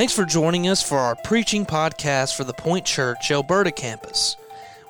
[0.00, 4.34] Thanks for joining us for our preaching podcast for the Point Church Alberta campus.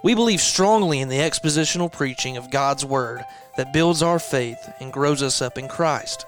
[0.04, 3.24] We believe strongly in the expositional preaching of God's Word
[3.56, 6.26] that builds our faith and grows us up in Christ.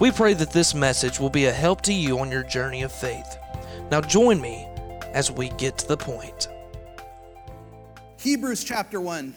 [0.00, 2.90] We pray that this message will be a help to you on your journey of
[2.90, 3.38] faith.
[3.92, 4.66] Now, join me
[5.14, 6.48] as we get to the point.
[8.18, 9.36] Hebrews chapter 1.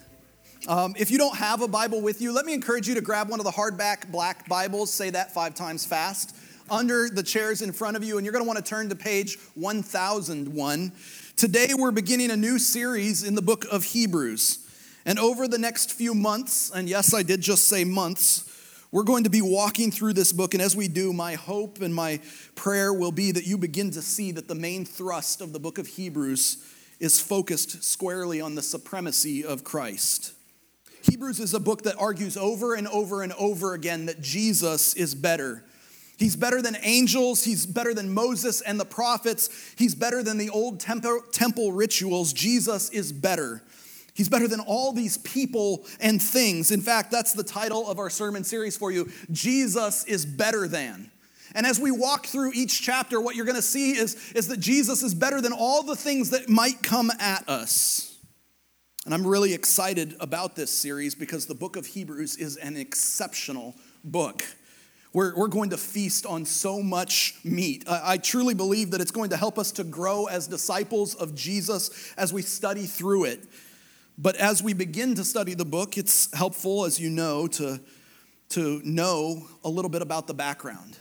[0.67, 3.29] Um, if you don't have a Bible with you, let me encourage you to grab
[3.29, 4.91] one of the hardback black Bibles.
[4.91, 6.35] Say that five times fast.
[6.73, 8.95] Under the chairs in front of you, and you're going to want to turn to
[8.95, 10.91] page 1001.
[11.35, 14.57] Today, we're beginning a new series in the book of Hebrews.
[15.05, 18.49] And over the next few months, and yes, I did just say months,
[18.91, 20.55] we're going to be walking through this book.
[20.55, 22.19] And as we do, my hope and my
[22.55, 25.77] prayer will be that you begin to see that the main thrust of the book
[25.77, 26.57] of Hebrews
[26.99, 30.33] is focused squarely on the supremacy of Christ.
[31.03, 35.13] Hebrews is a book that argues over and over and over again that Jesus is
[35.13, 35.63] better.
[36.23, 37.43] He's better than angels.
[37.43, 39.49] He's better than Moses and the prophets.
[39.77, 42.31] He's better than the old temple, rituals.
[42.31, 43.61] Jesus is better.
[44.13, 46.71] He's better than all these people and things.
[46.71, 51.11] In fact, that's the title of our sermon series for you Jesus is better than.
[51.55, 54.61] And as we walk through each chapter, what you're going to see is, is that
[54.61, 58.17] Jesus is better than all the things that might come at us.
[59.03, 63.75] And I'm really excited about this series because the book of Hebrews is an exceptional
[64.05, 64.45] book.
[65.13, 67.83] We're, we're going to feast on so much meat.
[67.87, 71.35] I, I truly believe that it's going to help us to grow as disciples of
[71.35, 73.43] Jesus as we study through it.
[74.17, 77.79] But as we begin to study the book, it's helpful, as you know, to,
[78.49, 80.97] to know a little bit about the background.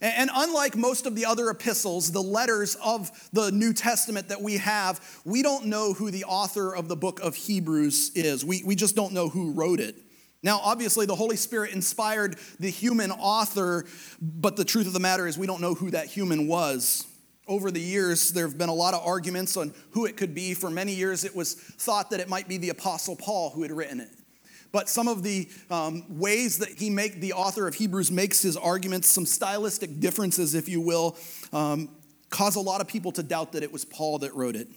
[0.00, 4.56] And unlike most of the other epistles, the letters of the New Testament that we
[4.56, 8.44] have, we don't know who the author of the book of Hebrews is.
[8.44, 9.94] We, we just don't know who wrote it.
[10.42, 13.84] Now, obviously, the Holy Spirit inspired the human author,
[14.20, 17.06] but the truth of the matter is we don't know who that human was.
[17.46, 20.54] Over the years, there have been a lot of arguments on who it could be.
[20.54, 23.72] For many years, it was thought that it might be the Apostle Paul who had
[23.72, 24.10] written it.
[24.72, 28.56] But some of the um, ways that he make the author of Hebrews makes his
[28.56, 31.16] arguments, some stylistic differences, if you will,
[31.52, 31.90] um,
[32.30, 34.68] cause a lot of people to doubt that it was Paul that wrote it.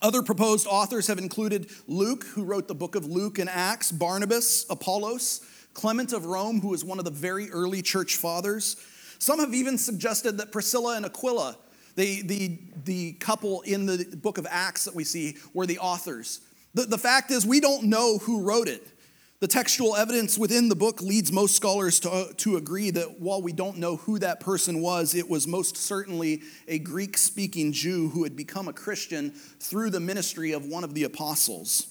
[0.00, 4.64] Other proposed authors have included Luke, who wrote the book of Luke and Acts, Barnabas,
[4.70, 5.40] Apollos,
[5.74, 8.76] Clement of Rome, who was one of the very early church fathers.
[9.18, 11.56] Some have even suggested that Priscilla and Aquila,
[11.96, 16.40] the, the, the couple in the book of Acts that we see, were the authors.
[16.74, 18.86] The, the fact is, we don't know who wrote it.
[19.40, 23.52] The textual evidence within the book leads most scholars to, to agree that while we
[23.52, 28.24] don't know who that person was, it was most certainly a Greek speaking Jew who
[28.24, 31.86] had become a Christian through the ministry of one of the apostles.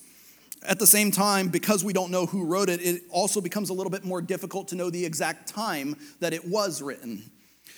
[0.62, 3.74] At the same time, because we don't know who wrote it, it also becomes a
[3.74, 7.32] little bit more difficult to know the exact time that it was written.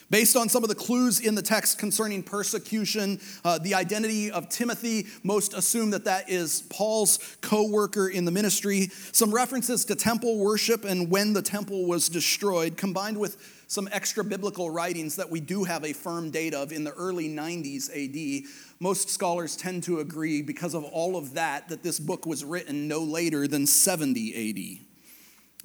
[0.10, 4.50] Based on some of the clues in the text concerning persecution, uh, the identity of
[4.50, 8.88] Timothy, most assume that that is Paul's co worker in the ministry.
[9.12, 13.38] Some references to temple worship and when the temple was destroyed, combined with
[13.68, 17.30] some extra biblical writings that we do have a firm date of in the early
[17.30, 18.50] 90s AD.
[18.80, 22.88] Most scholars tend to agree, because of all of that, that this book was written
[22.88, 24.89] no later than 70 AD.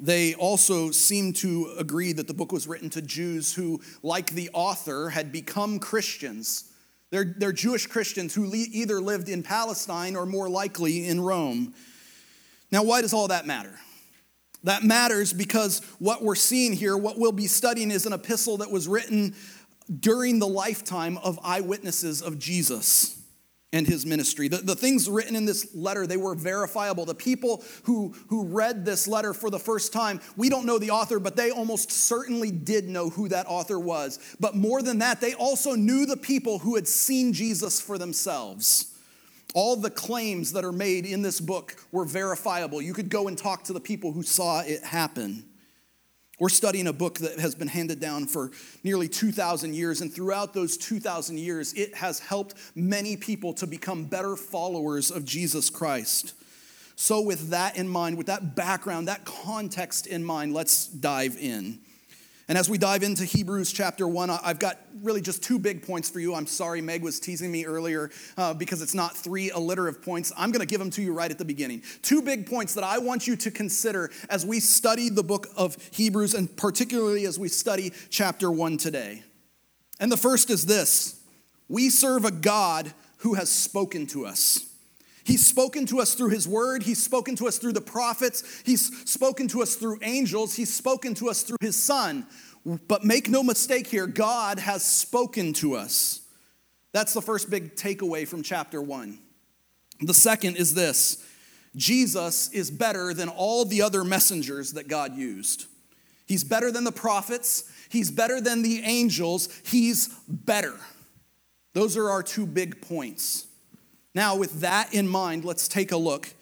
[0.00, 4.50] They also seem to agree that the book was written to Jews who, like the
[4.53, 6.65] author, had become Christians.
[7.10, 11.75] They're, they're Jewish Christians who le- either lived in Palestine or more likely in Rome.
[12.72, 13.78] Now, why does all that matter?
[14.65, 18.71] That matters because what we're seeing here, what we'll be studying, is an epistle that
[18.71, 19.34] was written
[20.00, 23.24] during the lifetime of eyewitnesses of Jesus
[23.75, 24.47] and his ministry.
[24.47, 27.05] The, the things written in this letter, they were verifiable.
[27.05, 30.93] The people who, who read this letter for the first time, we don't know the
[30.93, 34.37] author, but they almost certainly did know who that author was.
[34.39, 38.97] But more than that, they also knew the people who had seen Jesus for themselves.
[39.55, 42.81] All the claims that are made in this book were verifiable.
[42.81, 45.45] You could go and talk to the people who saw it happen.
[46.41, 48.50] We're studying a book that has been handed down for
[48.82, 54.05] nearly 2,000 years, and throughout those 2,000 years, it has helped many people to become
[54.05, 56.35] better followers of Jesus Christ.
[56.97, 61.79] So, with that in mind, with that background, that context in mind, let's dive in.
[62.46, 66.11] And as we dive into Hebrews chapter 1, I've got really just two big points
[66.11, 66.35] for you.
[66.35, 70.31] I'm sorry Meg was teasing me earlier uh, because it's not three alliterative points.
[70.37, 71.82] I'm going to give them to you right at the beginning.
[72.02, 75.76] Two big points that I want you to consider as we study the book of
[75.93, 79.23] Hebrews, and particularly as we study chapter 1 today.
[79.99, 81.23] And the first is this
[81.69, 84.74] we serve a God who has spoken to us.
[85.25, 86.82] He's spoken to us through His Word.
[86.82, 88.62] He's spoken to us through the prophets.
[88.65, 90.55] He's spoken to us through angels.
[90.55, 92.26] He's spoken to us through His Son.
[92.65, 96.21] But make no mistake here, God has spoken to us.
[96.93, 99.19] That's the first big takeaway from chapter one.
[100.00, 101.25] The second is this
[101.76, 105.67] Jesus is better than all the other messengers that God used.
[106.26, 110.75] He's better than the prophets, he's better than the angels, he's better.
[111.75, 113.47] Those are our two big points.
[114.14, 116.32] Now, with that in mind, let's take a look.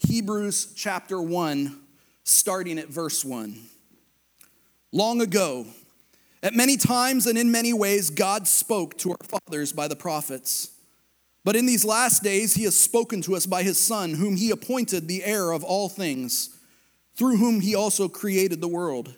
[0.00, 1.78] Hebrews chapter 1,
[2.24, 3.56] starting at verse 1.
[4.92, 5.66] Long ago,
[6.42, 10.70] at many times and in many ways, God spoke to our fathers by the prophets.
[11.44, 14.50] But in these last days, he has spoken to us by his Son, whom he
[14.50, 16.58] appointed the heir of all things,
[17.14, 19.14] through whom he also created the world.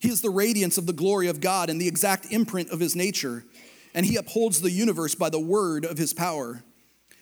[0.00, 2.94] He is the radiance of the glory of God and the exact imprint of his
[2.94, 3.44] nature,
[3.94, 6.62] and he upholds the universe by the word of his power.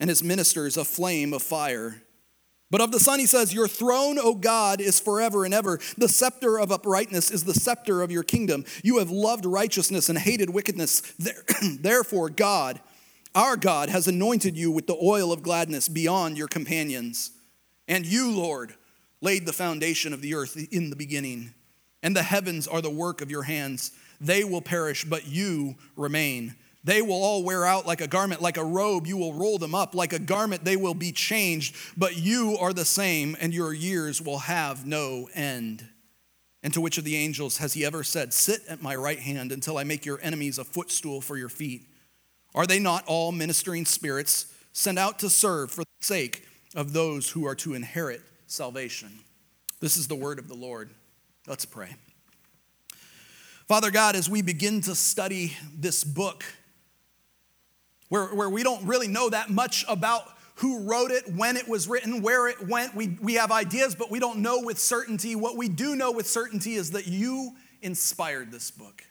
[0.00, 2.02] and his ministers a flame of fire.
[2.70, 5.80] But of the Son, he says, Your throne, O God, is forever and ever.
[5.98, 8.64] The scepter of uprightness is the scepter of your kingdom.
[8.82, 11.00] You have loved righteousness and hated wickedness.
[11.80, 12.80] Therefore, God,
[13.34, 17.32] our God, has anointed you with the oil of gladness beyond your companions.
[17.88, 18.74] And you, Lord,
[19.20, 21.54] laid the foundation of the earth in the beginning.
[22.04, 23.90] And the heavens are the work of your hands.
[24.20, 26.54] They will perish, but you remain.
[26.82, 29.74] They will all wear out like a garment, like a robe, you will roll them
[29.74, 29.94] up.
[29.94, 34.22] Like a garment, they will be changed, but you are the same, and your years
[34.22, 35.86] will have no end.
[36.62, 39.52] And to which of the angels has he ever said, Sit at my right hand
[39.52, 41.86] until I make your enemies a footstool for your feet?
[42.54, 47.30] Are they not all ministering spirits sent out to serve for the sake of those
[47.30, 49.10] who are to inherit salvation?
[49.80, 50.90] This is the word of the Lord.
[51.46, 51.94] Let's pray.
[53.66, 56.44] Father God, as we begin to study this book,
[58.10, 60.24] where, where we don't really know that much about
[60.56, 62.94] who wrote it, when it was written, where it went.
[62.94, 65.34] We, we have ideas, but we don't know with certainty.
[65.34, 69.04] What we do know with certainty is that you inspired this book.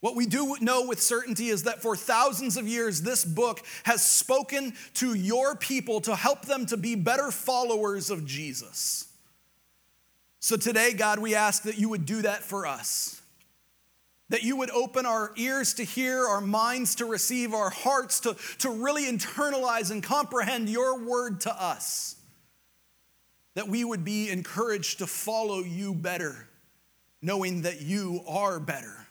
[0.00, 4.04] What we do know with certainty is that for thousands of years, this book has
[4.04, 9.06] spoken to your people to help them to be better followers of Jesus.
[10.40, 13.22] So today, God, we ask that you would do that for us
[14.34, 18.34] that you would open our ears to hear, our minds to receive, our hearts to,
[18.58, 22.16] to really internalize and comprehend your word to us.
[23.54, 26.48] That we would be encouraged to follow you better,
[27.22, 29.03] knowing that you are better.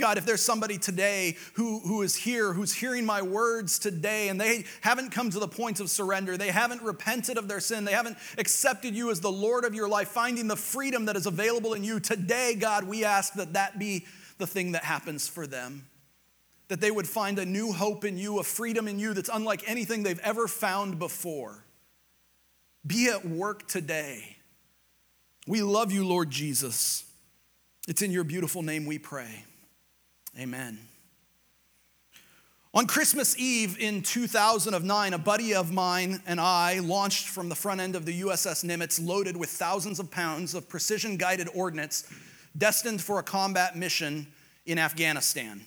[0.00, 4.40] God, if there's somebody today who, who is here, who's hearing my words today, and
[4.40, 7.92] they haven't come to the point of surrender, they haven't repented of their sin, they
[7.92, 11.74] haven't accepted you as the Lord of your life, finding the freedom that is available
[11.74, 14.06] in you, today, God, we ask that that be
[14.38, 15.86] the thing that happens for them.
[16.68, 19.68] That they would find a new hope in you, a freedom in you that's unlike
[19.68, 21.64] anything they've ever found before.
[22.86, 24.38] Be at work today.
[25.46, 27.04] We love you, Lord Jesus.
[27.86, 29.44] It's in your beautiful name we pray.
[30.38, 30.78] Amen.
[32.72, 37.80] On Christmas Eve in 2009, a buddy of mine and I launched from the front
[37.80, 42.08] end of the USS Nimitz loaded with thousands of pounds of precision guided ordnance
[42.56, 44.28] destined for a combat mission
[44.66, 45.62] in Afghanistan.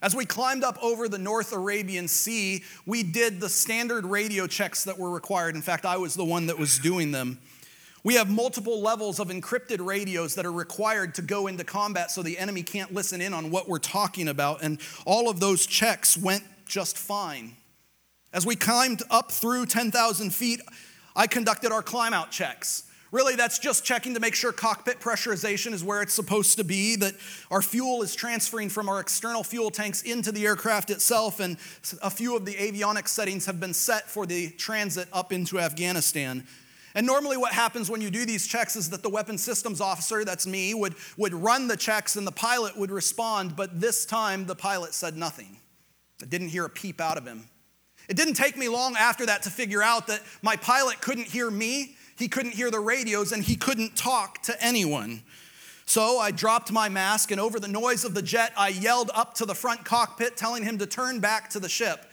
[0.00, 4.84] As we climbed up over the North Arabian Sea, we did the standard radio checks
[4.84, 5.54] that were required.
[5.54, 7.38] In fact, I was the one that was doing them.
[8.04, 12.22] We have multiple levels of encrypted radios that are required to go into combat so
[12.22, 14.62] the enemy can't listen in on what we're talking about.
[14.62, 17.56] And all of those checks went just fine.
[18.32, 20.60] As we climbed up through 10,000 feet,
[21.14, 22.84] I conducted our climb out checks.
[23.12, 26.96] Really, that's just checking to make sure cockpit pressurization is where it's supposed to be,
[26.96, 27.14] that
[27.50, 31.58] our fuel is transferring from our external fuel tanks into the aircraft itself, and
[32.02, 36.46] a few of the avionics settings have been set for the transit up into Afghanistan.
[36.94, 40.24] And normally, what happens when you do these checks is that the weapon systems officer,
[40.24, 44.46] that's me, would, would run the checks and the pilot would respond, but this time
[44.46, 45.56] the pilot said nothing.
[46.22, 47.48] I didn't hear a peep out of him.
[48.08, 51.50] It didn't take me long after that to figure out that my pilot couldn't hear
[51.50, 55.22] me, he couldn't hear the radios, and he couldn't talk to anyone.
[55.86, 59.34] So I dropped my mask, and over the noise of the jet, I yelled up
[59.34, 62.06] to the front cockpit, telling him to turn back to the ship.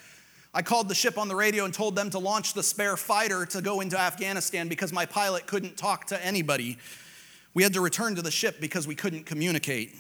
[0.54, 3.46] I called the ship on the radio and told them to launch the spare fighter
[3.48, 6.78] to go into Afghanistan because my pilot couldn't talk to anybody.
[7.54, 9.96] We had to return to the ship because we couldn't communicate.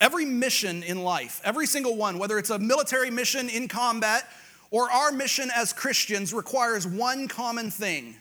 [0.00, 4.28] Every mission in life, every single one, whether it's a military mission in combat
[4.70, 8.16] or our mission as Christians, requires one common thing,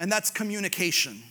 [0.00, 1.22] and that's communication.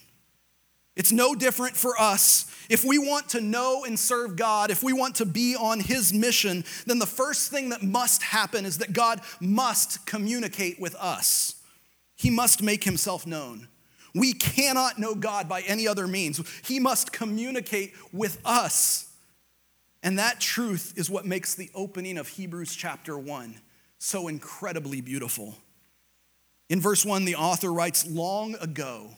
[0.97, 2.51] It's no different for us.
[2.69, 6.11] If we want to know and serve God, if we want to be on His
[6.11, 11.55] mission, then the first thing that must happen is that God must communicate with us.
[12.15, 13.67] He must make Himself known.
[14.15, 16.41] We cannot know God by any other means.
[16.65, 19.13] He must communicate with us.
[20.01, 23.61] And that truth is what makes the opening of Hebrews chapter 1
[23.99, 25.57] so incredibly beautiful.
[26.69, 29.11] In verse 1, the author writes, Long ago,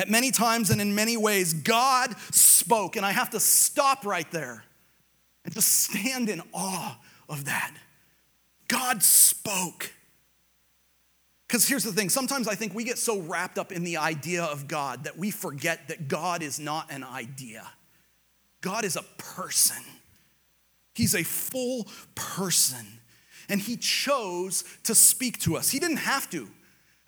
[0.00, 2.96] at many times and in many ways, God spoke.
[2.96, 4.64] And I have to stop right there
[5.44, 7.74] and just stand in awe of that.
[8.66, 9.92] God spoke.
[11.46, 14.42] Because here's the thing sometimes I think we get so wrapped up in the idea
[14.42, 17.68] of God that we forget that God is not an idea.
[18.62, 19.82] God is a person,
[20.94, 22.86] He's a full person.
[23.50, 25.70] And He chose to speak to us.
[25.70, 26.48] He didn't have to.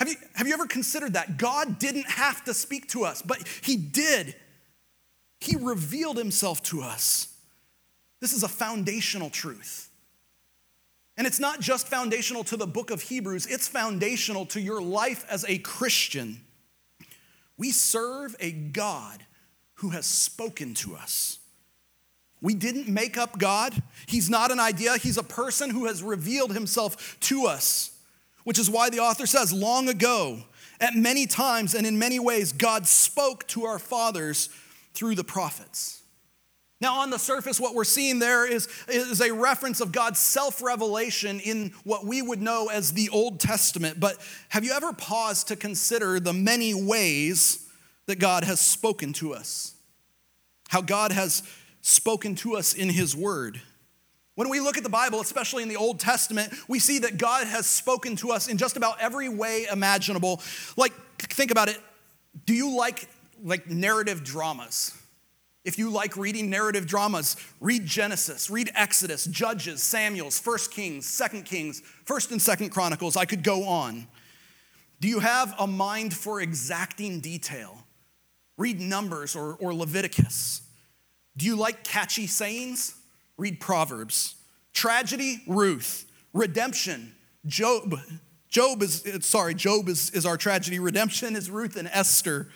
[0.02, 1.36] Have you, have you ever considered that?
[1.36, 4.34] God didn't have to speak to us, but He did.
[5.38, 7.32] He revealed Himself to us.
[8.18, 9.90] This is a foundational truth.
[11.16, 15.24] And it's not just foundational to the book of Hebrews, it's foundational to your life
[15.30, 16.40] as a Christian.
[17.56, 19.24] We serve a God
[19.74, 21.38] who has spoken to us.
[22.40, 23.80] We didn't make up God.
[24.06, 27.91] He's not an idea, He's a person who has revealed Himself to us
[28.44, 30.38] which is why the author says, long ago,
[30.80, 34.48] at many times and in many ways, God spoke to our fathers
[34.94, 36.02] through the prophets.
[36.82, 40.60] Now, on the surface, what we're seeing there is, is a reference of God's self
[40.60, 44.00] revelation in what we would know as the Old Testament.
[44.00, 44.16] But
[44.48, 47.68] have you ever paused to consider the many ways
[48.06, 49.76] that God has spoken to us?
[50.70, 51.44] How God has
[51.82, 53.60] spoken to us in His Word.
[54.34, 57.46] When we look at the Bible, especially in the Old Testament, we see that God
[57.46, 60.40] has spoken to us in just about every way imaginable.
[60.76, 61.78] Like, think about it.
[62.46, 63.08] Do you like
[63.44, 64.96] like narrative dramas?
[65.64, 71.44] If you like reading narrative dramas, read Genesis, read Exodus, Judges, Samuel's, First Kings, Second
[71.44, 73.16] Kings, First and Second Chronicles.
[73.16, 74.08] I could go on.
[75.00, 77.76] Do you have a mind for exacting detail?
[78.56, 80.62] Read Numbers or, or Leviticus.
[81.36, 82.96] Do you like catchy sayings?
[83.42, 84.36] Read Proverbs.
[84.72, 86.08] Tragedy, Ruth.
[86.32, 87.12] Redemption,
[87.44, 87.96] Job.
[88.48, 90.78] Job is, sorry, Job is, is our tragedy.
[90.78, 92.50] Redemption is Ruth and Esther.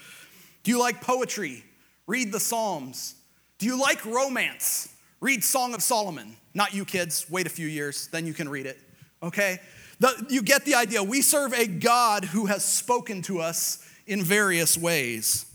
[0.62, 1.64] Do you like poetry?
[2.06, 3.16] Read the Psalms.
[3.58, 4.94] Do you like romance?
[5.20, 6.36] Read Song of Solomon.
[6.54, 8.78] Not you kids, wait a few years, then you can read it,
[9.24, 9.58] okay?
[9.98, 11.02] The, you get the idea.
[11.02, 15.46] We serve a God who has spoken to us in various ways.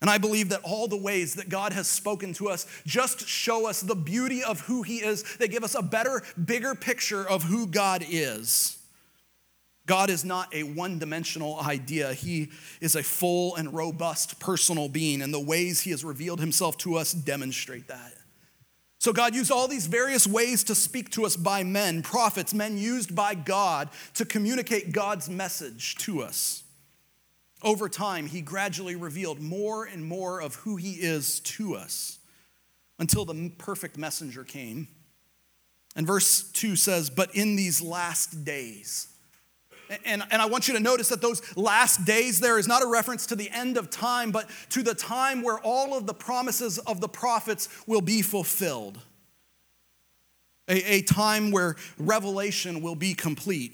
[0.00, 3.66] And I believe that all the ways that God has spoken to us just show
[3.66, 5.22] us the beauty of who He is.
[5.36, 8.78] They give us a better, bigger picture of who God is.
[9.86, 12.14] God is not a one dimensional idea.
[12.14, 16.78] He is a full and robust personal being, and the ways He has revealed Himself
[16.78, 18.14] to us demonstrate that.
[19.00, 22.78] So, God used all these various ways to speak to us by men, prophets, men
[22.78, 26.62] used by God to communicate God's message to us.
[27.62, 32.18] Over time, he gradually revealed more and more of who he is to us
[32.98, 34.88] until the perfect messenger came.
[35.96, 39.08] And verse 2 says, But in these last days,
[40.04, 42.86] and, and I want you to notice that those last days there is not a
[42.86, 46.78] reference to the end of time, but to the time where all of the promises
[46.78, 48.98] of the prophets will be fulfilled.
[50.68, 53.72] A, a time where revelation will be complete.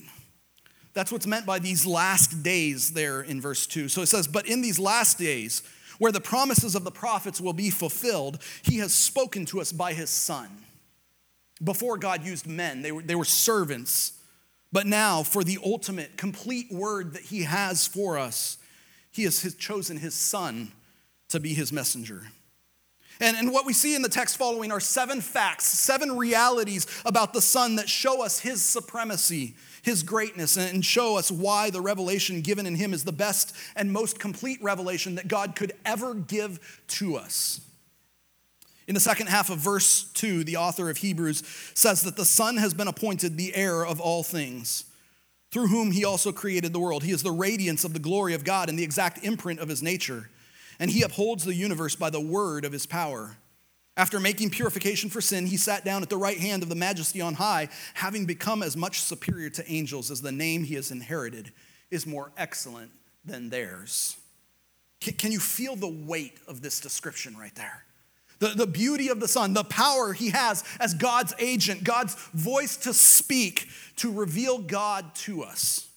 [0.96, 3.90] That's what's meant by these last days there in verse 2.
[3.90, 5.62] So it says, But in these last days,
[5.98, 9.92] where the promises of the prophets will be fulfilled, he has spoken to us by
[9.92, 10.48] his Son.
[11.62, 14.14] Before God used men, they were, they were servants.
[14.72, 18.56] But now, for the ultimate, complete word that he has for us,
[19.10, 20.72] he has chosen his Son
[21.28, 22.22] to be his messenger.
[23.20, 27.34] And, and what we see in the text following are seven facts, seven realities about
[27.34, 32.40] the Son that show us his supremacy his greatness and show us why the revelation
[32.40, 36.82] given in him is the best and most complete revelation that God could ever give
[36.88, 37.60] to us.
[38.88, 42.56] In the second half of verse 2, the author of Hebrews says that the Son
[42.56, 44.86] has been appointed the heir of all things,
[45.52, 47.04] through whom he also created the world.
[47.04, 49.84] He is the radiance of the glory of God and the exact imprint of his
[49.84, 50.30] nature,
[50.80, 53.36] and he upholds the universe by the word of his power.
[53.96, 57.20] After making purification for sin, he sat down at the right hand of the majesty
[57.22, 61.50] on high, having become as much superior to angels as the name he has inherited
[61.90, 62.90] is more excellent
[63.24, 64.16] than theirs.
[65.00, 67.84] Can you feel the weight of this description right there?
[68.38, 72.76] The, the beauty of the Son, the power he has as God's agent, God's voice
[72.78, 75.88] to speak, to reveal God to us.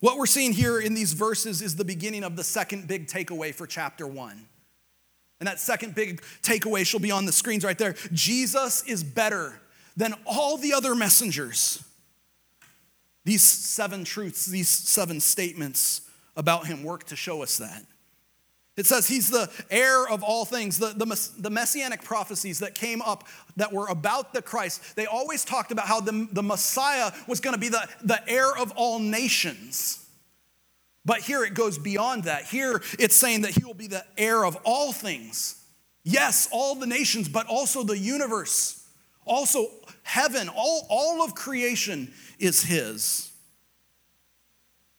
[0.00, 3.54] What we're seeing here in these verses is the beginning of the second big takeaway
[3.54, 4.46] for chapter one.
[5.40, 7.94] And that second big takeaway shall be on the screens right there.
[8.12, 9.60] Jesus is better
[9.96, 11.82] than all the other messengers.
[13.24, 16.02] These seven truths, these seven statements
[16.36, 17.84] about him work to show us that.
[18.76, 20.78] It says he's the heir of all things.
[20.78, 23.26] The, the, the, messianic prophecies that came up
[23.56, 27.54] that were about the Christ, they always talked about how the, the Messiah was going
[27.54, 30.05] to be the, the heir of all nations.
[31.06, 32.44] But here it goes beyond that.
[32.46, 35.62] Here it's saying that he will be the heir of all things.
[36.02, 38.84] Yes, all the nations, but also the universe,
[39.24, 39.68] also
[40.02, 43.32] heaven, all, all of creation is his.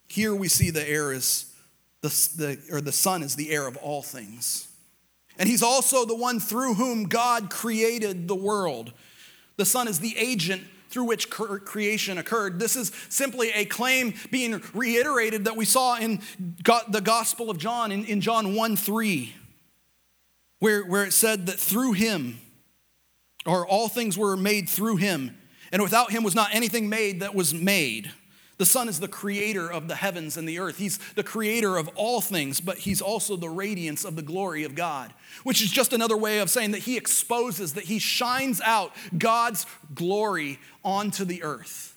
[0.08, 1.54] Here we see the heir is
[2.02, 4.68] the, the, or the son is the heir of all things.
[5.38, 8.94] And he's also the one through whom God created the world.
[9.58, 12.60] The son is the agent through which creation occurred.
[12.60, 17.92] This is simply a claim being reiterated that we saw in the Gospel of John,
[17.92, 19.36] in, John 1 3,
[20.60, 22.40] where, where it said that through him,
[23.46, 25.38] or all things were made through him,
[25.72, 28.12] and without him was not anything made that was made.
[28.58, 30.78] The Son is the creator of the heavens and the earth.
[30.78, 34.74] He's the creator of all things, but He's also the radiance of the glory of
[34.74, 38.94] God, which is just another way of saying that He exposes, that He shines out
[39.16, 41.96] God's glory onto the earth.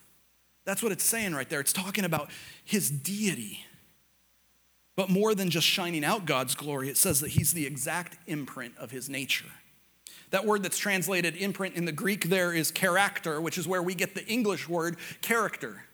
[0.67, 1.61] That's what it's saying right there.
[1.61, 2.31] It's talking about
[2.63, 3.65] His deity.
[4.97, 8.77] But more than just shining out God's glory, it says that He's the exact imprint
[8.77, 9.47] of His nature.
[10.29, 13.95] That word that's translated imprint in the Greek there is character, which is where we
[13.95, 15.85] get the English word character.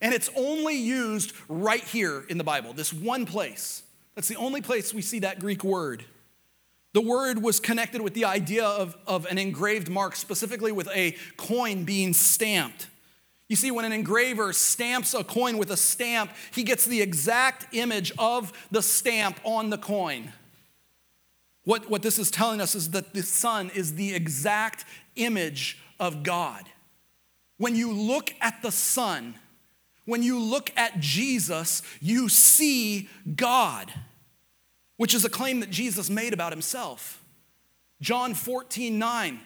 [0.00, 3.82] And it's only used right here in the Bible, this one place.
[4.14, 6.04] That's the only place we see that Greek word.
[6.92, 11.16] The word was connected with the idea of, of an engraved mark, specifically with a
[11.36, 12.88] coin being stamped.
[13.48, 17.74] You see, when an engraver stamps a coin with a stamp, he gets the exact
[17.74, 20.32] image of the stamp on the coin.
[21.64, 24.84] What, what this is telling us is that the Son is the exact
[25.16, 26.64] image of God.
[27.58, 29.34] When you look at the Son,
[30.10, 33.92] when you look at Jesus, you see God,
[34.96, 37.24] which is a claim that Jesus made about himself.
[38.02, 39.40] John 14, 9.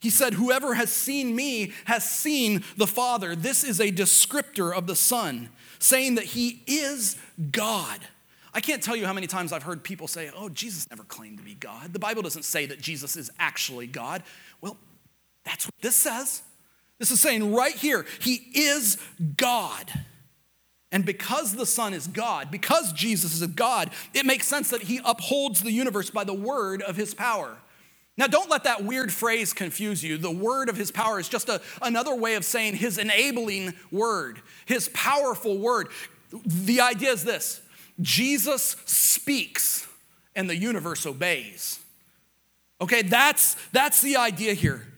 [0.00, 3.34] He said, Whoever has seen me has seen the Father.
[3.34, 5.48] This is a descriptor of the Son,
[5.78, 7.16] saying that he is
[7.50, 8.00] God.
[8.52, 11.38] I can't tell you how many times I've heard people say, Oh, Jesus never claimed
[11.38, 11.92] to be God.
[11.92, 14.22] The Bible doesn't say that Jesus is actually God.
[14.60, 14.76] Well,
[15.44, 16.42] that's what this says.
[17.02, 18.96] This is saying right here, He is
[19.36, 19.92] God.
[20.92, 25.00] And because the Son is God, because Jesus is God, it makes sense that He
[25.04, 27.56] upholds the universe by the word of His power.
[28.16, 30.16] Now, don't let that weird phrase confuse you.
[30.16, 34.40] The word of his power is just a, another way of saying his enabling word,
[34.66, 35.88] his powerful word.
[36.44, 37.62] The idea is this
[38.00, 39.88] Jesus speaks
[40.36, 41.80] and the universe obeys.
[42.80, 44.91] Okay, that's, that's the idea here.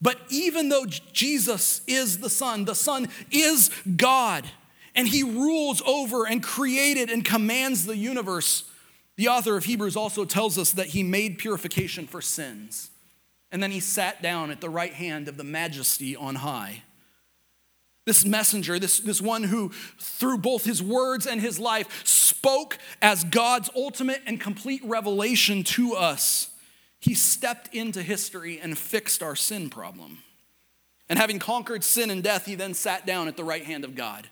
[0.00, 4.44] But even though Jesus is the Son, the Son is God,
[4.94, 8.64] and He rules over and created and commands the universe,
[9.16, 12.90] the author of Hebrews also tells us that He made purification for sins.
[13.50, 16.82] And then He sat down at the right hand of the majesty on high.
[18.06, 23.22] This messenger, this, this one who, through both his words and his life, spoke as
[23.22, 26.48] God's ultimate and complete revelation to us
[27.00, 30.18] he stepped into history and fixed our sin problem.
[31.08, 33.94] And having conquered sin and death, he then sat down at the right hand of
[33.94, 34.28] God.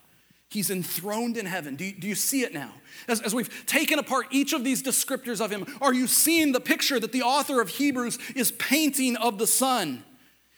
[0.48, 1.76] He's enthroned in heaven.
[1.76, 2.72] Do you, do you see it now?
[3.08, 6.60] As, as we've taken apart each of these descriptors of him, are you seeing the
[6.60, 10.04] picture that the author of Hebrews is painting of the Son?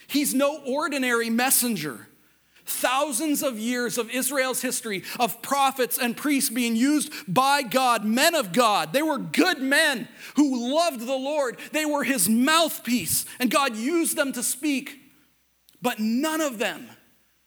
[0.06, 2.07] He's no ordinary messenger
[2.68, 8.34] thousands of years of Israel's history of prophets and priests being used by God, men
[8.34, 8.92] of God.
[8.92, 14.16] They were good men who loved the Lord, they were his mouthpiece, and God used
[14.16, 15.00] them to speak.
[15.80, 16.88] But none of them,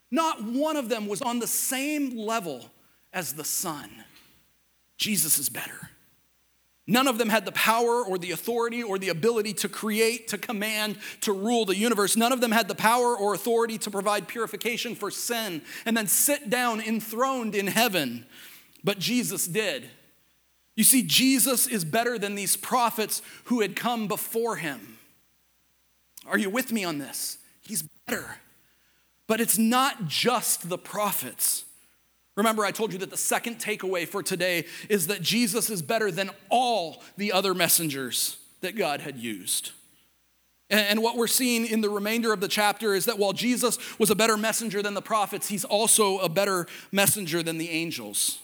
[0.10, 2.72] not one of them, was on the same level
[3.14, 3.90] as the Son.
[4.98, 5.91] Jesus is better.
[6.92, 10.38] None of them had the power or the authority or the ability to create, to
[10.38, 12.18] command, to rule the universe.
[12.18, 16.08] None of them had the power or authority to provide purification for sin and then
[16.08, 18.26] sit down enthroned in heaven.
[18.84, 19.90] But Jesus did.
[20.76, 24.98] You see, Jesus is better than these prophets who had come before him.
[26.28, 27.38] Are you with me on this?
[27.62, 28.36] He's better.
[29.28, 31.64] But it's not just the prophets.
[32.42, 36.10] Remember, I told you that the second takeaway for today is that Jesus is better
[36.10, 39.70] than all the other messengers that God had used.
[40.68, 44.10] And what we're seeing in the remainder of the chapter is that while Jesus was
[44.10, 48.40] a better messenger than the prophets, he's also a better messenger than the angels.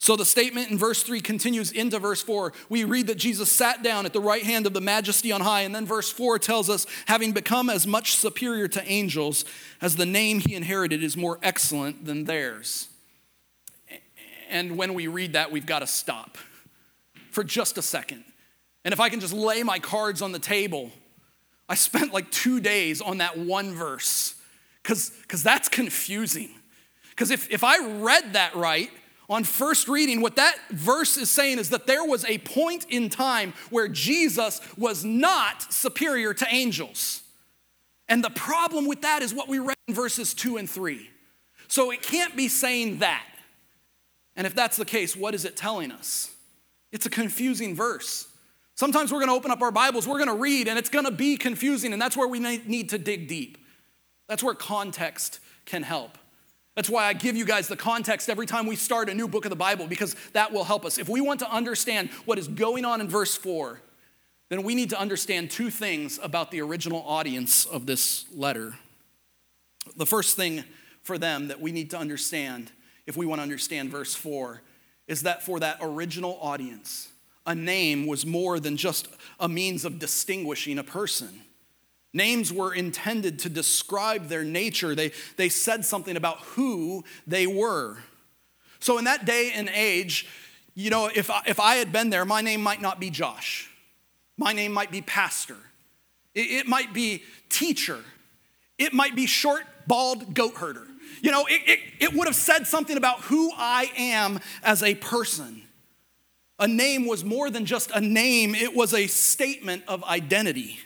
[0.00, 2.52] So the statement in verse 3 continues into verse 4.
[2.68, 5.62] We read that Jesus sat down at the right hand of the majesty on high.
[5.62, 9.46] And then verse 4 tells us, having become as much superior to angels
[9.80, 12.87] as the name he inherited is more excellent than theirs.
[14.48, 16.38] And when we read that, we've got to stop
[17.30, 18.24] for just a second.
[18.84, 20.90] And if I can just lay my cards on the table,
[21.68, 24.34] I spent like two days on that one verse
[24.82, 26.50] because that's confusing.
[27.10, 28.90] Because if, if I read that right,
[29.30, 33.10] on first reading, what that verse is saying is that there was a point in
[33.10, 37.22] time where Jesus was not superior to angels.
[38.08, 41.10] And the problem with that is what we read in verses two and three.
[41.66, 43.26] So it can't be saying that.
[44.38, 46.30] And if that's the case, what is it telling us?
[46.92, 48.28] It's a confusing verse.
[48.76, 51.04] Sometimes we're going to open up our Bibles, we're going to read, and it's going
[51.04, 53.58] to be confusing, and that's where we need to dig deep.
[54.28, 56.16] That's where context can help.
[56.76, 59.44] That's why I give you guys the context every time we start a new book
[59.44, 60.96] of the Bible, because that will help us.
[60.96, 63.80] If we want to understand what is going on in verse 4,
[64.50, 68.76] then we need to understand two things about the original audience of this letter.
[69.96, 70.62] The first thing
[71.02, 72.70] for them that we need to understand,
[73.08, 74.60] if we want to understand verse 4,
[75.08, 77.08] is that for that original audience,
[77.46, 79.08] a name was more than just
[79.40, 81.40] a means of distinguishing a person.
[82.12, 87.96] Names were intended to describe their nature, they, they said something about who they were.
[88.78, 90.28] So, in that day and age,
[90.74, 93.70] you know, if I, if I had been there, my name might not be Josh.
[94.36, 95.56] My name might be pastor.
[96.34, 98.00] It, it might be teacher.
[98.76, 100.86] It might be short, bald goat herder.
[101.22, 104.94] You know, it, it, it would have said something about who I am as a
[104.94, 105.62] person.
[106.58, 110.80] A name was more than just a name, it was a statement of identity.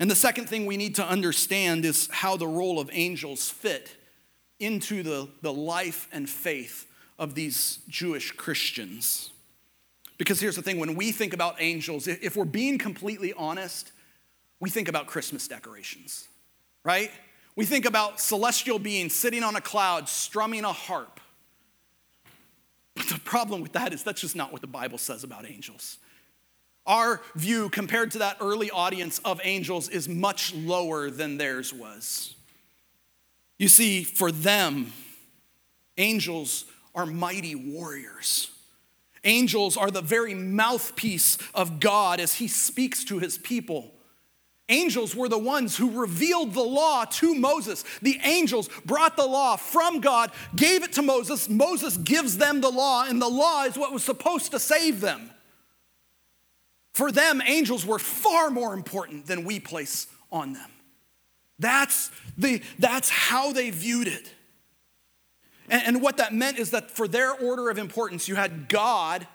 [0.00, 3.96] And the second thing we need to understand is how the role of angels fit
[4.58, 6.86] into the, the life and faith
[7.18, 9.30] of these Jewish Christians.
[10.18, 13.92] Because here's the thing when we think about angels, if we're being completely honest,
[14.60, 16.28] we think about Christmas decorations,
[16.84, 17.10] right?
[17.56, 21.20] We think about celestial beings sitting on a cloud strumming a harp.
[22.94, 25.98] But the problem with that is that's just not what the Bible says about angels.
[26.86, 32.34] Our view, compared to that early audience of angels, is much lower than theirs was.
[33.58, 34.92] You see, for them,
[35.96, 38.50] angels are mighty warriors.
[39.24, 43.93] Angels are the very mouthpiece of God as He speaks to His people.
[44.70, 47.84] Angels were the ones who revealed the law to Moses.
[48.00, 51.50] The angels brought the law from God, gave it to Moses.
[51.50, 55.30] Moses gives them the law, and the law is what was supposed to save them.
[56.94, 60.70] For them, angels were far more important than we place on them.
[61.58, 64.32] That's, the, that's how they viewed it.
[65.68, 69.26] And, and what that meant is that for their order of importance, you had God,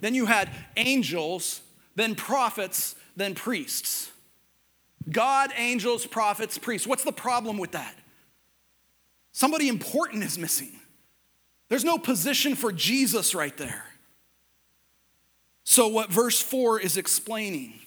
[0.00, 1.60] then you had angels,
[1.94, 4.12] then prophets, then priests.
[5.10, 6.86] God, angels, prophets, priests.
[6.86, 7.94] What's the problem with that?
[9.32, 10.72] Somebody important is missing.
[11.68, 13.84] There's no position for Jesus right there.
[15.64, 17.78] So, what verse 4 is explaining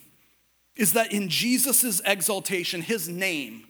[0.76, 3.66] is that in Jesus' exaltation, his name,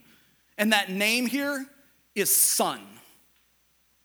[0.57, 1.65] and that name here
[2.13, 2.81] is Son.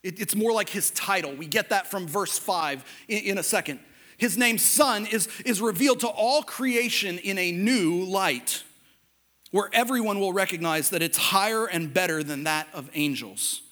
[0.02, 1.34] it's more like his title.
[1.34, 3.80] We get that from verse 5 in, in a second.
[4.16, 8.62] His name, Son, is, is revealed to all creation in a new light
[9.50, 13.62] where everyone will recognize that it's higher and better than that of angels.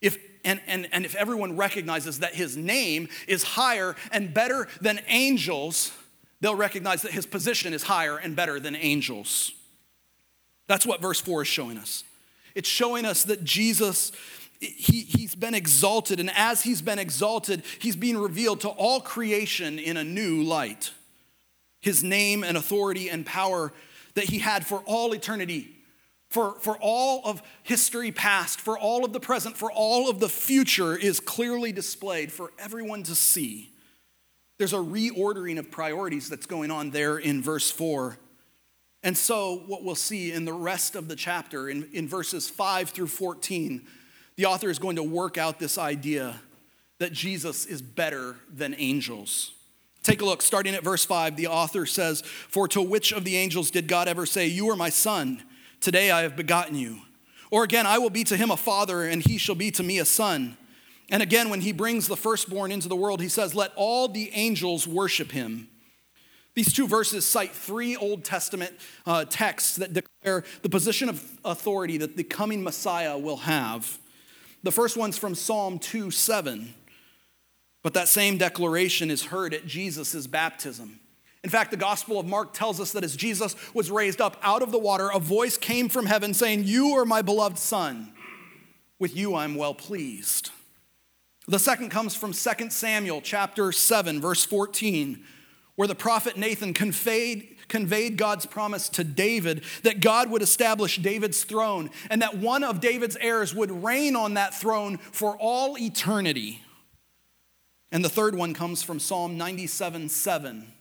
[0.00, 5.00] If, and, and, and if everyone recognizes that his name is higher and better than
[5.08, 5.92] angels,
[6.40, 9.52] they'll recognize that his position is higher and better than angels.
[10.66, 12.04] That's what verse 4 is showing us.
[12.54, 14.12] It's showing us that Jesus,
[14.60, 19.78] he, he's been exalted, and as he's been exalted, he's being revealed to all creation
[19.78, 20.92] in a new light.
[21.80, 23.72] His name and authority and power
[24.14, 25.76] that he had for all eternity,
[26.30, 30.28] for, for all of history past, for all of the present, for all of the
[30.28, 33.70] future is clearly displayed for everyone to see.
[34.58, 38.18] There's a reordering of priorities that's going on there in verse 4.
[39.02, 42.88] And so, what we'll see in the rest of the chapter, in, in verses 5
[42.90, 43.86] through 14,
[44.36, 46.40] the author is going to work out this idea
[46.98, 49.53] that Jesus is better than angels.
[50.04, 53.36] Take a look, starting at verse 5, the author says, For to which of the
[53.36, 55.42] angels did God ever say, You are my son,
[55.80, 57.00] today I have begotten you?
[57.50, 59.98] Or again, I will be to him a father, and he shall be to me
[59.98, 60.58] a son.
[61.08, 64.30] And again, when he brings the firstborn into the world, he says, Let all the
[64.34, 65.68] angels worship him.
[66.54, 68.74] These two verses cite three Old Testament
[69.06, 73.98] uh, texts that declare the position of authority that the coming Messiah will have.
[74.62, 76.74] The first one's from Psalm 2 7.
[77.84, 80.98] But that same declaration is heard at Jesus' baptism.
[81.44, 84.62] In fact, the Gospel of Mark tells us that as Jesus was raised up out
[84.62, 88.14] of the water, a voice came from heaven saying, You are my beloved Son.
[88.98, 90.50] With you I'm well pleased.
[91.46, 95.22] The second comes from 2 Samuel chapter 7, verse 14,
[95.74, 101.44] where the prophet Nathan conveyed, conveyed God's promise to David that God would establish David's
[101.44, 106.62] throne and that one of David's heirs would reign on that throne for all eternity.
[107.94, 110.72] And the third one comes from Psalm 97 7.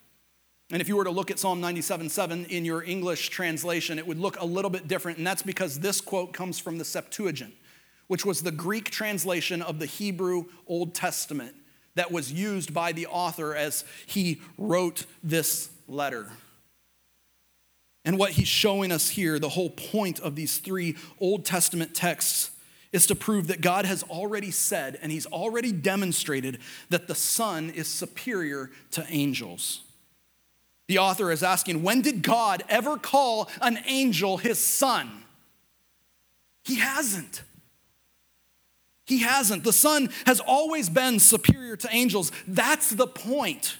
[0.72, 4.08] And if you were to look at Psalm 97 7 in your English translation, it
[4.08, 5.20] would look a little bit different.
[5.20, 7.54] And that's because this quote comes from the Septuagint,
[8.08, 11.54] which was the Greek translation of the Hebrew Old Testament
[11.94, 16.32] that was used by the author as he wrote this letter.
[18.06, 22.50] And what he's showing us here, the whole point of these three Old Testament texts,
[22.94, 27.72] is to prove that God has already said and he's already demonstrated that the Son
[27.72, 29.82] is superior to angels.
[30.88, 35.24] The author is asking, when did God ever call an angel his son?
[36.64, 37.42] He hasn't.
[39.06, 39.64] He hasn't.
[39.64, 42.32] The Son has always been superior to angels.
[42.48, 43.78] That's the point.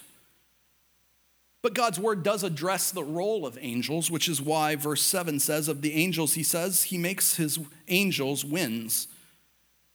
[1.64, 5.66] But God's word does address the role of angels, which is why verse 7 says
[5.66, 9.08] of the angels, he says, He makes his angels winds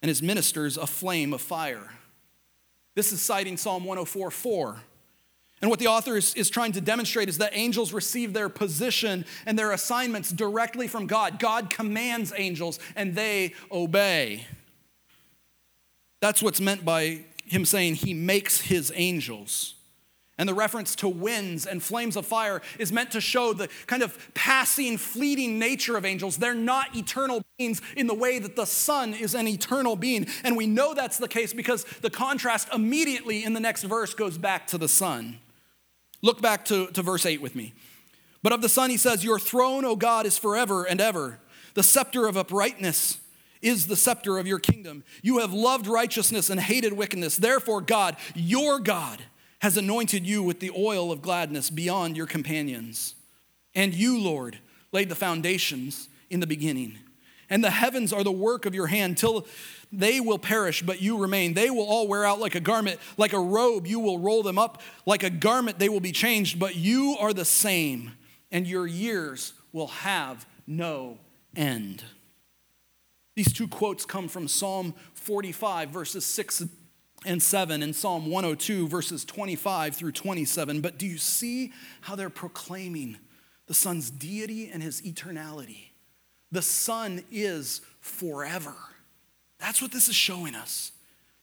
[0.02, 1.92] and his ministers a flame of fire.
[2.96, 4.80] This is citing Psalm 104 4.
[5.62, 9.24] And what the author is, is trying to demonstrate is that angels receive their position
[9.46, 11.38] and their assignments directly from God.
[11.38, 14.44] God commands angels and they obey.
[16.18, 19.76] That's what's meant by him saying he makes his angels.
[20.40, 24.02] And the reference to winds and flames of fire is meant to show the kind
[24.02, 26.38] of passing, fleeting nature of angels.
[26.38, 30.26] They're not eternal beings in the way that the Son is an eternal being.
[30.42, 34.38] And we know that's the case because the contrast immediately in the next verse goes
[34.38, 35.40] back to the Son.
[36.22, 37.74] Look back to, to verse 8 with me.
[38.42, 41.38] But of the Son, he says, Your throne, O God, is forever and ever.
[41.74, 43.18] The scepter of uprightness
[43.60, 45.04] is the scepter of your kingdom.
[45.20, 47.36] You have loved righteousness and hated wickedness.
[47.36, 49.20] Therefore, God, your God,
[49.60, 53.14] has anointed you with the oil of gladness beyond your companions.
[53.74, 54.58] And you, Lord,
[54.92, 56.98] laid the foundations in the beginning.
[57.48, 59.46] And the heavens are the work of your hand till
[59.92, 61.54] they will perish, but you remain.
[61.54, 63.86] They will all wear out like a garment, like a robe.
[63.86, 65.78] You will roll them up like a garment.
[65.78, 68.12] They will be changed, but you are the same,
[68.52, 71.18] and your years will have no
[71.56, 72.04] end.
[73.34, 76.64] These two quotes come from Psalm 45, verses 6
[77.26, 80.80] and 7, in Psalm 102, verses 25 through 27.
[80.80, 83.18] But do you see how they're proclaiming
[83.66, 85.90] the Son's deity and his eternality?
[86.50, 88.74] The Son is forever.
[89.58, 90.92] That's what this is showing us.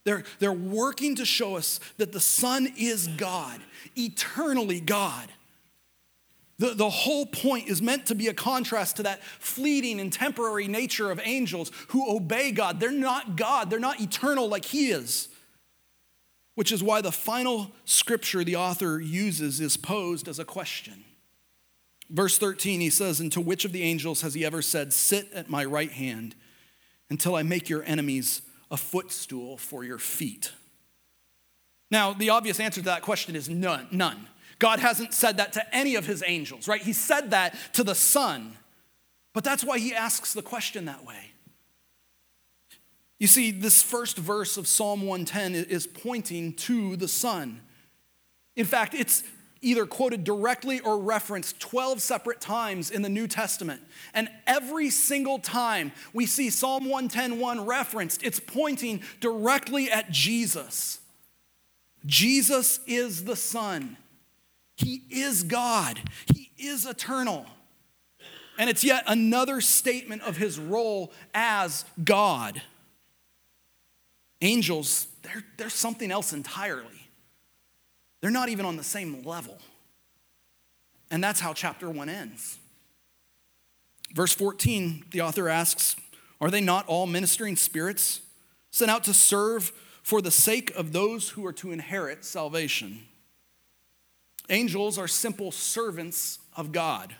[0.04, 3.60] They're, they're working to show us that the Son is God,
[3.96, 5.28] eternally God.
[6.58, 10.66] The, the whole point is meant to be a contrast to that fleeting and temporary
[10.66, 12.80] nature of angels who obey God.
[12.80, 15.28] They're not God, they're not eternal like He is.
[16.58, 21.04] Which is why the final scripture the author uses is posed as a question.
[22.10, 25.32] Verse 13, he says, And to which of the angels has he ever said, Sit
[25.32, 26.34] at my right hand
[27.10, 28.42] until I make your enemies
[28.72, 30.50] a footstool for your feet?
[31.92, 33.86] Now, the obvious answer to that question is none.
[33.92, 34.26] None.
[34.58, 36.82] God hasn't said that to any of his angels, right?
[36.82, 38.56] He said that to the Son.
[39.32, 41.27] But that's why he asks the question that way.
[43.18, 47.60] You see, this first verse of Psalm 110 is pointing to the Son.
[48.54, 49.24] In fact, it's
[49.60, 53.80] either quoted directly or referenced 12 separate times in the New Testament.
[54.14, 61.00] And every single time we see Psalm 110:1 referenced, it's pointing directly at Jesus.
[62.06, 63.96] Jesus is the Son.
[64.76, 66.00] He is God,
[66.32, 67.46] He is eternal.
[68.56, 72.62] And it's yet another statement of His role as God.
[74.40, 77.08] Angels, they're, they're something else entirely.
[78.20, 79.58] They're not even on the same level.
[81.10, 82.58] And that's how chapter 1 ends.
[84.14, 85.96] Verse 14, the author asks
[86.40, 88.20] Are they not all ministering spirits
[88.70, 89.72] sent out to serve
[90.02, 93.02] for the sake of those who are to inherit salvation?
[94.50, 97.14] Angels are simple servants of God.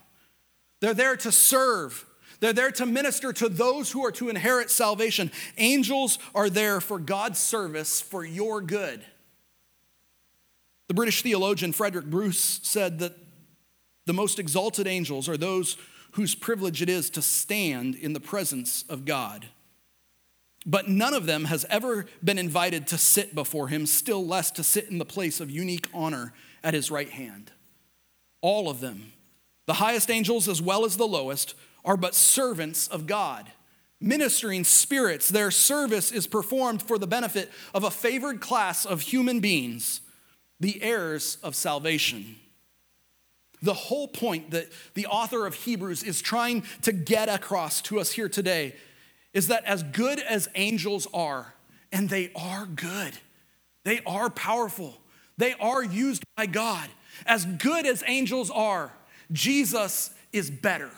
[0.81, 2.07] They're there to serve,
[2.41, 5.31] they're there to minister to those who are to inherit salvation.
[5.57, 9.05] Angels are there for God's service for your good.
[10.89, 13.17] The British theologian Frederick Bruce said that
[14.07, 15.77] the most exalted angels are those
[16.13, 19.47] whose privilege it is to stand in the presence of God.
[20.65, 24.63] But none of them has ever been invited to sit before him, still less to
[24.63, 26.33] sit in the place of unique honor
[26.65, 27.53] at his right hand.
[28.41, 29.13] All of them,
[29.67, 31.55] the highest angels as well as the lowest,
[31.89, 33.51] are but servants of God,
[33.99, 35.31] ministering spirits.
[35.31, 40.03] Their service is performed for the benefit of a favored class of human beings,
[40.61, 42.37] the heirs of salvation.
[43.63, 48.13] The whole point that the author of Hebrews is trying to get across to us
[48.13, 48.77] here today
[49.33, 51.55] is that as good as angels are,
[51.91, 53.15] and they are good,
[53.85, 55.01] they are powerful,
[55.39, 56.91] they are used by God.
[57.25, 58.93] As good as angels are,
[59.33, 60.91] Jesus is better.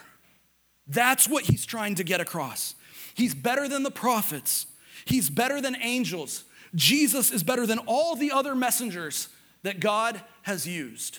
[0.91, 2.75] That's what he's trying to get across.
[3.15, 4.67] He's better than the prophets,
[5.05, 6.45] he's better than angels.
[6.73, 9.29] Jesus is better than all the other messengers
[9.65, 11.19] that God has used.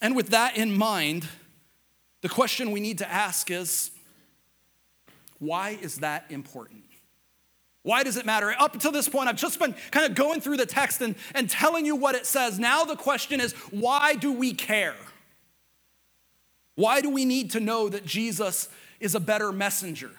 [0.00, 1.28] And with that in mind,
[2.22, 3.90] the question we need to ask is
[5.38, 6.84] why is that important?
[7.82, 8.54] Why does it matter?
[8.58, 11.50] Up until this point, I've just been kind of going through the text and, and
[11.50, 12.58] telling you what it says.
[12.58, 14.94] Now the question is why do we care?
[16.74, 18.68] Why do we need to know that Jesus
[19.00, 20.10] is a better messenger?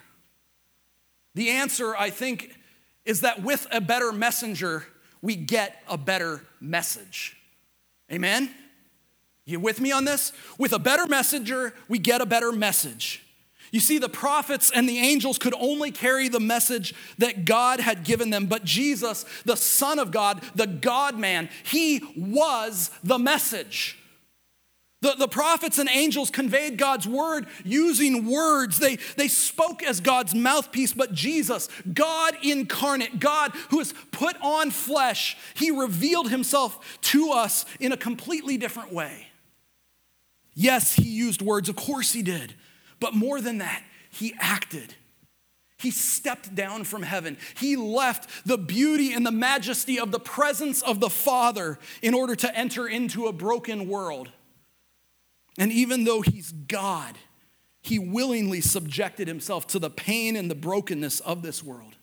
[1.36, 2.56] The answer, I think,
[3.06, 4.86] is that with a better messenger,
[5.22, 7.38] we get a better message.
[8.12, 8.54] Amen?
[9.46, 10.32] You with me on this?
[10.58, 13.24] With a better messenger, we get a better message.
[13.72, 18.04] You see, the prophets and the angels could only carry the message that God had
[18.04, 23.98] given them, but Jesus, the Son of God, the God man, he was the message.
[25.04, 28.80] The, the prophets and angels conveyed God's word using words.
[28.80, 34.72] They, they spoke as God's mouthpiece, but Jesus, God incarnate, God who has put on
[34.72, 39.28] flesh, he revealed himself to us in a completely different way.
[40.54, 42.54] Yes, he used words, of course he did.
[43.02, 44.96] But more than that, he acted.
[45.80, 47.36] He stepped down from heaven.
[47.60, 52.38] He left the beauty and the majesty of the presence of the Father in order
[52.38, 54.32] to enter into a broken world.
[55.58, 57.18] And even though he's God,
[57.82, 61.96] he willingly subjected himself to the pain and the brokenness of this world.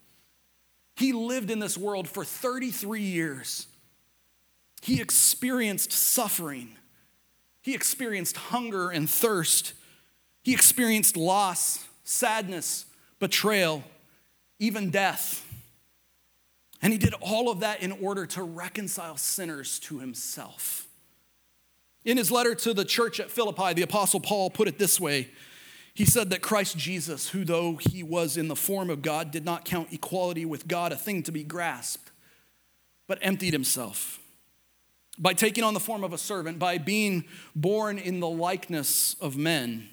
[0.96, 3.66] He lived in this world for 33 years.
[4.82, 6.76] He experienced suffering.
[7.62, 9.72] He experienced hunger and thirst.
[10.42, 12.84] He experienced loss, sadness,
[13.18, 13.82] betrayal,
[14.58, 15.46] even death.
[16.82, 20.86] And he did all of that in order to reconcile sinners to himself.
[22.04, 25.28] In his letter to the church at Philippi, the Apostle Paul put it this way
[25.94, 29.44] He said that Christ Jesus, who though he was in the form of God, did
[29.44, 32.10] not count equality with God a thing to be grasped,
[33.06, 34.18] but emptied himself
[35.18, 39.36] by taking on the form of a servant, by being born in the likeness of
[39.36, 39.88] men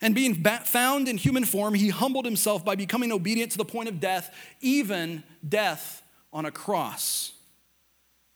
[0.00, 3.88] and being found in human form, he humbled himself by becoming obedient to the point
[3.88, 6.02] of death, even death
[6.32, 7.32] on a cross.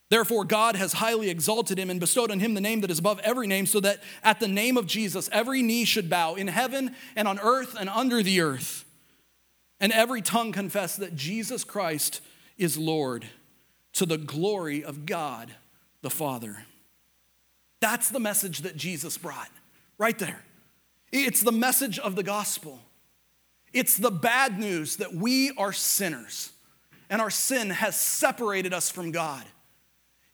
[0.09, 3.19] Therefore, God has highly exalted him and bestowed on him the name that is above
[3.19, 6.95] every name, so that at the name of Jesus, every knee should bow in heaven
[7.15, 8.85] and on earth and under the earth,
[9.79, 12.21] and every tongue confess that Jesus Christ
[12.57, 13.25] is Lord
[13.93, 15.55] to the glory of God
[16.01, 16.65] the Father.
[17.79, 19.49] That's the message that Jesus brought,
[19.97, 20.43] right there.
[21.11, 22.79] It's the message of the gospel.
[23.73, 26.51] It's the bad news that we are sinners
[27.09, 29.43] and our sin has separated us from God.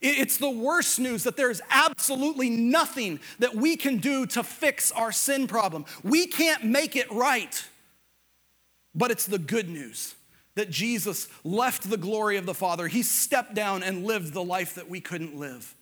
[0.02, 5.12] It's the worst news that there's absolutely nothing that we can do to fix our
[5.12, 5.86] sin problem.
[6.04, 7.64] We can't make it right.
[8.96, 10.16] But it's the good news
[10.56, 12.88] that Jesus left the glory of the Father.
[12.88, 15.76] He stepped down and lived the life that we couldn't live.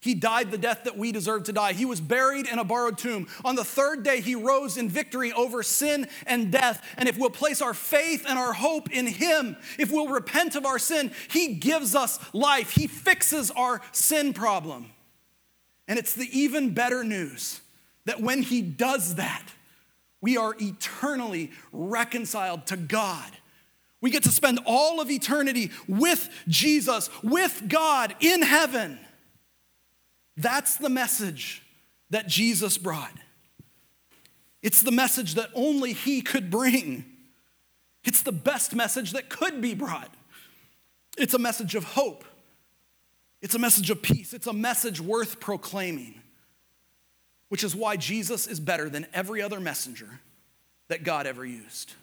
[0.00, 1.74] He died the death that we deserve to die.
[1.74, 3.28] He was buried in a borrowed tomb.
[3.44, 6.82] On the third day, he rose in victory over sin and death.
[6.96, 10.64] And if we'll place our faith and our hope in him, if we'll repent of
[10.64, 12.70] our sin, he gives us life.
[12.70, 14.90] He fixes our sin problem.
[15.86, 17.60] And it's the even better news
[18.06, 19.52] that when he does that,
[20.22, 23.30] we are eternally reconciled to God.
[24.00, 28.98] We get to spend all of eternity with Jesus, with God in heaven.
[30.40, 31.62] That's the message
[32.10, 33.12] that Jesus brought.
[34.62, 37.04] It's the message that only He could bring.
[38.04, 40.12] It's the best message that could be brought.
[41.18, 42.24] It's a message of hope.
[43.42, 44.32] It's a message of peace.
[44.32, 46.20] It's a message worth proclaiming,
[47.48, 50.20] which is why Jesus is better than every other messenger
[50.88, 51.94] that God ever used.